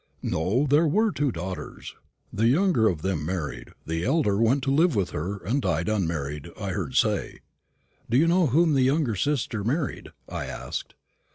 "No; 0.23 0.65
there 0.65 0.87
were 0.87 1.11
two 1.11 1.31
daughters. 1.31 1.95
The 2.33 2.47
younger 2.47 2.87
of 2.87 3.03
them 3.03 3.23
married; 3.23 3.73
the 3.85 4.03
elder 4.03 4.37
went 4.41 4.63
to 4.63 4.71
live 4.71 4.95
with 4.95 5.11
her 5.11 5.37
and 5.45 5.61
died 5.61 5.87
unmarried, 5.87 6.49
I've 6.59 6.73
heard 6.73 6.95
say." 6.95 7.41
"Do 8.09 8.17
you 8.17 8.25
know 8.25 8.47
whom 8.47 8.73
the 8.73 8.81
younger 8.81 9.13
sister 9.15 9.63
married?" 9.63 10.09
I 10.27 10.45
asked. 10.47 10.95